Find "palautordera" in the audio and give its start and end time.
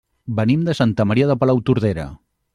1.45-2.09